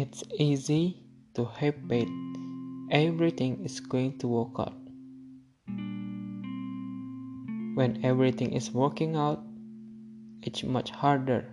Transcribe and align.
It's 0.00 0.24
easy 0.32 0.96
to 1.36 1.44
have 1.44 1.76
faith 1.84 2.08
everything 2.90 3.62
is 3.68 3.80
going 3.84 4.16
to 4.24 4.28
work 4.28 4.56
out. 4.56 4.80
When 7.76 8.00
everything 8.02 8.54
is 8.54 8.72
working 8.72 9.14
out, 9.14 9.44
it's 10.40 10.64
much 10.64 10.88
harder 10.88 11.44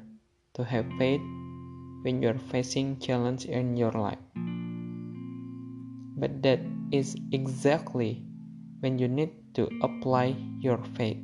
to 0.54 0.64
have 0.64 0.88
faith 0.98 1.20
when 2.07 2.21
you're 2.24 2.39
facing 2.39 3.04
challenge 3.04 3.44
in 3.44 3.75
your 3.75 3.92
life. 3.92 4.24
But 6.16 6.42
that 6.48 6.64
is 6.93 7.20
exactly 7.34 8.24
when 8.79 8.98
you 8.98 9.10
need 9.10 9.36
to 9.56 9.68
apply 9.84 10.39
your 10.64 10.79
faith. 10.96 11.20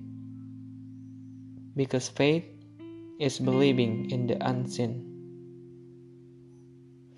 Because 1.73 2.09
faith 2.09 2.43
is 3.17 3.39
believing 3.39 4.11
in 4.11 4.27
the 4.27 4.35
unseen. 4.45 5.12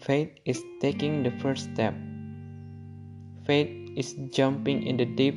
Faith 0.05 0.37
is 0.45 0.61
taking 0.81 1.23
the 1.23 1.31
first 1.41 1.73
step. 1.73 1.95
Faith 3.43 3.89
is 3.97 4.13
jumping 4.29 4.83
in 4.85 4.97
the 4.97 5.05
deep 5.05 5.33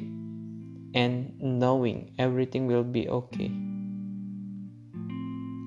and 0.93 1.33
knowing 1.41 2.13
everything 2.19 2.67
will 2.67 2.85
be 2.85 3.09
okay. 3.09 3.51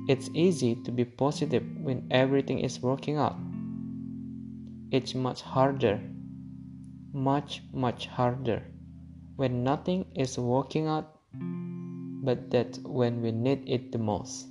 It's 0.07 0.29
easy 0.35 0.75
to 0.85 0.91
be 0.91 1.03
positive 1.03 1.65
when 1.81 2.05
everything 2.11 2.59
is 2.59 2.79
working 2.79 3.17
out. 3.17 3.37
It's 4.91 5.15
much 5.15 5.41
harder, 5.41 5.99
much, 7.11 7.63
much 7.73 8.05
harder 8.05 8.61
when 9.35 9.63
nothing 9.63 10.05
is 10.13 10.37
working 10.37 10.85
out, 10.85 11.17
but 12.21 12.51
that's 12.51 12.77
when 12.85 13.23
we 13.23 13.31
need 13.31 13.63
it 13.65 13.91
the 13.91 13.97
most. 13.97 14.45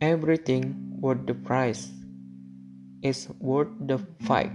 Everything 0.00 0.96
worth 0.96 1.26
the 1.26 1.34
price 1.34 1.92
is 3.02 3.28
worth 3.38 3.68
the 3.84 3.98
fight. 4.24 4.50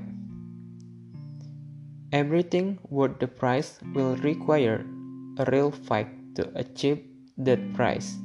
Everything 2.12 2.80
worth 2.90 3.20
the 3.20 3.28
price 3.28 3.78
will 3.94 4.16
require 4.26 4.84
a 5.38 5.46
real 5.52 5.70
fight 5.70 6.10
to 6.34 6.50
achieve 6.58 7.06
that 7.38 7.62
price. 7.76 8.18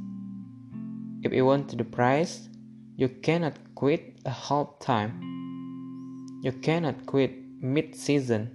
If 1.23 1.35
you 1.35 1.45
want 1.45 1.77
the 1.77 1.85
price, 1.85 2.49
you 2.97 3.11
cannot 3.11 3.59
quit 3.75 4.17
a 4.25 4.31
half 4.31 4.81
time. 4.81 5.21
You 6.41 6.53
cannot 6.53 7.05
quit 7.05 7.37
mid 7.61 7.95
season. 7.95 8.49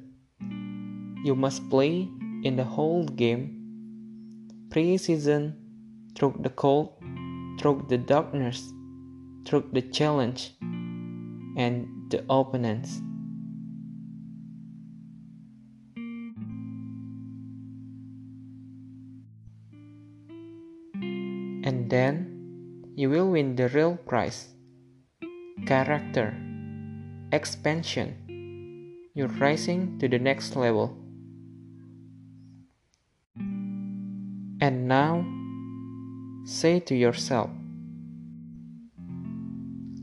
You 1.24 1.36
must 1.36 1.70
play 1.70 2.10
in 2.42 2.56
the 2.56 2.66
whole 2.66 3.06
game. 3.06 3.62
Pre 4.72 4.98
season, 4.98 5.54
through 6.18 6.42
the 6.42 6.50
cold, 6.50 6.98
through 7.60 7.86
the 7.90 7.98
darkness, 7.98 8.72
through 9.46 9.70
the 9.72 9.82
challenge, 9.82 10.54
and 11.58 11.88
the 12.10 12.24
opponents. 12.30 13.02
And 21.66 21.90
then 21.90 22.94
you 22.96 23.10
will 23.10 23.32
win 23.32 23.56
the 23.56 23.70
real 23.70 23.98
prize 23.98 24.50
character 25.66 26.36
expansion. 27.32 28.16
You're 29.14 29.30
rising 29.40 29.98
to 30.00 30.08
the 30.08 30.20
next 30.20 30.56
level. 30.56 30.98
And 34.62 34.88
now 34.88 35.26
Say 36.46 36.80
to 36.82 36.94
yourself, 36.94 37.50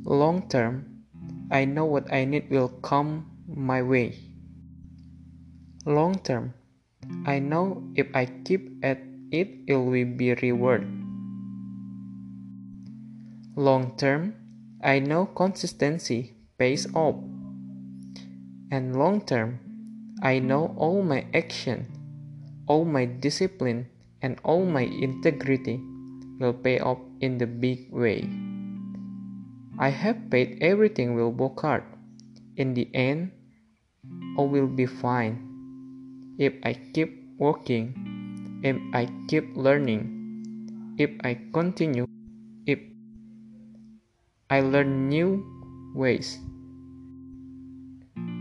long 0.03 0.43
term, 0.51 1.07
I 1.53 1.65
know 1.65 1.85
what 1.85 2.13
I 2.13 2.25
need 2.25 2.51
will 2.51 2.69
come 2.83 3.31
my 3.47 3.81
way. 3.81 4.19
Long 5.87 6.19
term, 6.19 6.55
I 7.27 7.39
know 7.39 7.87
if 7.95 8.09
I 8.13 8.27
keep 8.27 8.83
at 8.83 8.99
it, 9.31 9.55
it 9.69 9.77
will 9.77 9.95
be 10.19 10.35
reward. 10.35 10.83
Long 13.55 13.95
term, 13.97 14.35
I 14.83 14.99
know 14.99 15.27
consistency 15.27 16.35
pays 16.59 16.93
off. 16.93 17.23
And 18.73 18.99
long 18.99 19.21
term, 19.21 19.61
I 20.21 20.41
know 20.41 20.75
all 20.77 21.05
my 21.05 21.25
action, 21.33 21.87
all 22.67 22.85
my 22.85 23.05
discipline, 23.05 23.87
and 24.21 24.41
all 24.43 24.67
my 24.67 24.83
integrity 24.83 25.79
will 26.43 26.53
pay 26.53 26.83
off 26.83 26.99
in 27.23 27.39
the 27.39 27.47
big 27.47 27.87
way. 27.95 28.27
I 29.79 29.89
have 29.89 30.29
paid 30.29 30.59
everything 30.61 31.15
will 31.15 31.31
work 31.31 31.65
out. 31.65 31.87
In 32.57 32.75
the 32.75 32.91
end, 32.93 33.31
all 34.37 34.49
will 34.49 34.67
be 34.67 34.87
fine. 34.87 35.39
If 36.39 36.53
I 36.67 36.75
keep 36.75 37.15
working, 37.39 37.95
if 38.63 38.77
I 38.93 39.07
keep 39.29 39.57
learning, 39.57 40.97
if 40.99 41.11
I 41.23 41.39
continue, 41.55 42.07
if 42.67 42.79
I 44.51 44.61
learn 44.61 45.09
new 45.09 45.41
ways. 45.95 46.39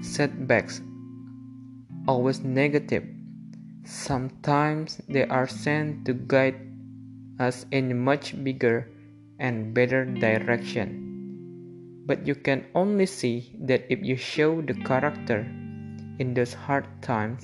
Setbacks, 0.01 0.81
always 2.07 2.41
negative. 2.41 3.05
Sometimes 3.85 5.01
they 5.07 5.25
are 5.25 5.47
sent 5.47 6.05
to 6.05 6.13
guide 6.13 6.70
us 7.41 7.65
in 7.71 7.97
much 7.97 8.37
bigger 8.43 8.87
and 9.39 9.73
better 9.73 10.05
direction. 10.05 12.03
But 12.05 12.27
you 12.27 12.35
can 12.35 12.65
only 12.75 13.07
see 13.07 13.57
that 13.65 13.85
if 13.89 14.03
you 14.03 14.15
show 14.15 14.61
the 14.61 14.75
character 14.85 15.41
in 16.19 16.33
those 16.35 16.53
hard 16.53 16.85
times, 17.01 17.43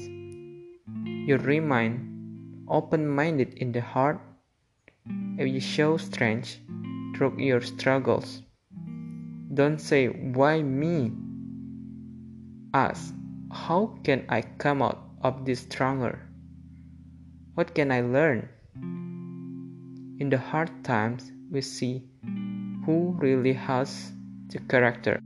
you 1.27 1.37
remain 1.37 2.63
open 2.69 3.07
minded 3.07 3.55
in 3.55 3.71
the 3.71 3.81
heart, 3.81 4.21
if 5.37 5.47
you 5.47 5.59
show 5.59 5.97
strength 5.97 6.59
through 7.15 7.39
your 7.39 7.61
struggles. 7.61 8.43
Don't 9.53 9.79
say, 9.79 10.07
Why 10.07 10.61
me? 10.61 11.11
Ask, 12.73 13.13
How 13.51 13.97
can 14.03 14.25
I 14.29 14.41
come 14.41 14.81
out 14.81 15.01
of 15.21 15.45
this 15.45 15.61
stronger? 15.61 16.19
What 17.55 17.73
can 17.73 17.91
I 17.91 18.01
learn? 18.01 18.49
In 20.17 20.29
the 20.33 20.41
hard 20.41 20.73
times, 20.83 21.31
we 21.51 21.61
see 21.61 22.01
who 22.85 23.13
really 23.21 23.53
has 23.53 24.11
the 24.49 24.57
character. 24.65 25.21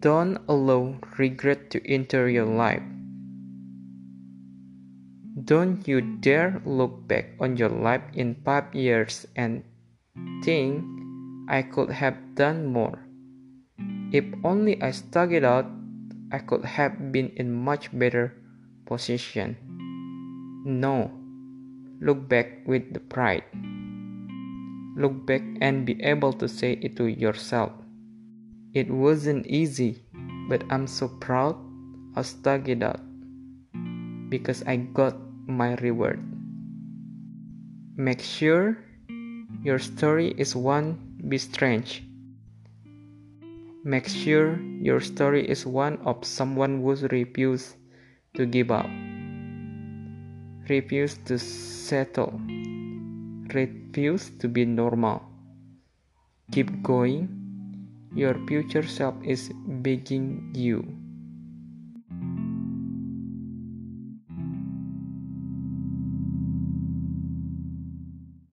Don't 0.00 0.42
allow 0.48 0.98
regret 1.18 1.70
to 1.70 1.78
enter 1.86 2.28
your 2.28 2.50
life. 2.50 2.82
Don't 5.44 5.86
you 5.86 6.00
dare 6.18 6.60
look 6.66 7.06
back 7.06 7.38
on 7.38 7.56
your 7.56 7.70
life 7.70 8.02
in 8.14 8.42
five 8.44 8.74
years 8.74 9.24
and 9.36 9.62
think 10.42 10.82
I 11.48 11.62
could 11.62 11.90
have 11.94 12.34
done 12.34 12.66
more. 12.66 13.06
If 14.10 14.26
only 14.42 14.82
I 14.82 14.90
stuck 14.90 15.30
it 15.30 15.44
out, 15.44 15.70
I 16.32 16.38
could 16.38 16.64
have 16.64 17.12
been 17.12 17.30
in 17.38 17.54
much 17.54 17.94
better 17.96 18.34
position. 18.84 19.54
No, 20.66 21.06
look 22.00 22.28
back 22.28 22.66
with 22.66 22.92
the 22.92 23.00
pride 23.00 23.46
look 24.96 25.26
back 25.26 25.42
and 25.60 25.86
be 25.86 26.02
able 26.02 26.32
to 26.34 26.48
say 26.48 26.72
it 26.82 26.96
to 26.96 27.06
yourself. 27.06 27.72
It 28.74 28.90
wasn't 28.90 29.46
easy, 29.46 30.02
but 30.48 30.64
I'm 30.70 30.86
so 30.86 31.08
proud 31.08 31.56
I 32.16 32.22
stuck 32.22 32.68
it 32.68 32.82
out 32.82 33.00
because 34.28 34.62
I 34.66 34.76
got 34.76 35.16
my 35.46 35.74
reward. 35.76 36.20
Make 37.96 38.20
sure 38.20 38.78
your 39.62 39.78
story 39.78 40.34
is 40.36 40.56
one 40.56 40.96
be 41.28 41.38
strange. 41.38 42.02
Make 43.84 44.08
sure 44.08 44.58
your 44.80 45.00
story 45.00 45.48
is 45.48 45.66
one 45.66 45.98
of 46.04 46.24
someone 46.24 46.80
who 46.80 46.94
refused 47.08 47.76
to 48.34 48.46
give 48.46 48.70
up, 48.70 48.88
refused 50.68 51.26
to 51.26 51.38
settle 51.38 52.40
refuse 53.54 54.30
to 54.38 54.48
be 54.48 54.64
normal. 54.64 55.22
Keep 56.52 56.82
going. 56.82 57.28
Your 58.14 58.34
future 58.46 58.86
self 58.86 59.14
is 59.24 59.50
begging 59.66 60.52
you. 60.54 61.01